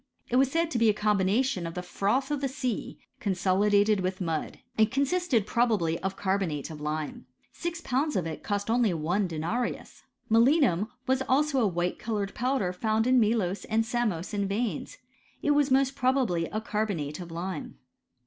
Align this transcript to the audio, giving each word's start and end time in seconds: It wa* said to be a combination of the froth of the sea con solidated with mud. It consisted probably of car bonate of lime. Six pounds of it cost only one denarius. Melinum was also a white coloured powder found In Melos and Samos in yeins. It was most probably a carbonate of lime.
It 0.29 0.37
wa* 0.37 0.45
said 0.45 0.71
to 0.71 0.79
be 0.79 0.89
a 0.89 0.95
combination 0.95 1.67
of 1.67 1.75
the 1.75 1.83
froth 1.83 2.31
of 2.31 2.41
the 2.41 2.47
sea 2.47 2.97
con 3.19 3.33
solidated 3.35 3.99
with 3.99 4.19
mud. 4.19 4.57
It 4.75 4.89
consisted 4.89 5.45
probably 5.45 5.99
of 5.99 6.15
car 6.15 6.39
bonate 6.39 6.71
of 6.71 6.81
lime. 6.81 7.27
Six 7.51 7.81
pounds 7.81 8.15
of 8.15 8.25
it 8.25 8.41
cost 8.41 8.71
only 8.71 8.95
one 8.95 9.27
denarius. 9.27 10.01
Melinum 10.27 10.87
was 11.05 11.21
also 11.29 11.59
a 11.61 11.67
white 11.67 11.99
coloured 11.99 12.33
powder 12.33 12.73
found 12.73 13.05
In 13.05 13.19
Melos 13.19 13.63
and 13.65 13.85
Samos 13.85 14.33
in 14.33 14.49
yeins. 14.49 14.97
It 15.43 15.51
was 15.51 15.69
most 15.69 15.95
probably 15.95 16.47
a 16.47 16.61
carbonate 16.61 17.19
of 17.19 17.29
lime. 17.31 17.77